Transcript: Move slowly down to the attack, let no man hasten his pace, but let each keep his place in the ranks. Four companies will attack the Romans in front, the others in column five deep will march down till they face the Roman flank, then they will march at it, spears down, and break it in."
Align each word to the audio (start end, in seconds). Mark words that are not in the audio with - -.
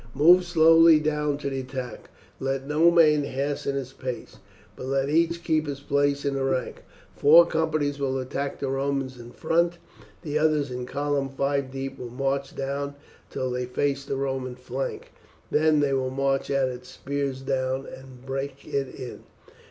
Move 0.15 0.43
slowly 0.43 0.99
down 0.99 1.37
to 1.37 1.47
the 1.47 1.59
attack, 1.59 2.09
let 2.39 2.65
no 2.67 2.89
man 2.89 3.23
hasten 3.23 3.75
his 3.75 3.93
pace, 3.93 4.37
but 4.75 4.87
let 4.87 5.09
each 5.09 5.43
keep 5.43 5.67
his 5.67 5.79
place 5.79 6.25
in 6.25 6.33
the 6.33 6.43
ranks. 6.43 6.81
Four 7.15 7.45
companies 7.45 7.99
will 7.99 8.17
attack 8.17 8.57
the 8.57 8.69
Romans 8.69 9.19
in 9.19 9.29
front, 9.29 9.77
the 10.23 10.39
others 10.39 10.71
in 10.71 10.87
column 10.87 11.29
five 11.29 11.69
deep 11.69 11.99
will 11.99 12.09
march 12.09 12.55
down 12.55 12.95
till 13.29 13.51
they 13.51 13.65
face 13.67 14.03
the 14.03 14.15
Roman 14.15 14.55
flank, 14.55 15.11
then 15.51 15.81
they 15.81 15.93
will 15.93 16.09
march 16.09 16.49
at 16.49 16.67
it, 16.69 16.83
spears 16.87 17.41
down, 17.41 17.85
and 17.85 18.25
break 18.25 18.65
it 18.65 18.87
in." 18.95 19.21